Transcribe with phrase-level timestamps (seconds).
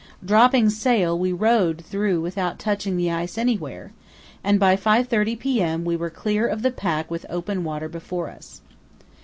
[0.25, 3.91] Dropping sail, we rowed through without touching the ice anywhere,
[4.43, 5.85] and by 5.30 p.m.
[5.85, 8.61] we were clear of the pack with open water before us.